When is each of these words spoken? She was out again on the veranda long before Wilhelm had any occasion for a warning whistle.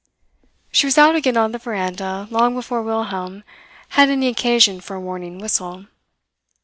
She 0.71 0.87
was 0.87 0.97
out 0.97 1.13
again 1.15 1.37
on 1.37 1.51
the 1.51 1.59
veranda 1.59 2.27
long 2.31 2.55
before 2.55 2.81
Wilhelm 2.81 3.43
had 3.89 4.09
any 4.09 4.29
occasion 4.29 4.81
for 4.81 4.95
a 4.95 4.99
warning 4.99 5.37
whistle. 5.37 5.85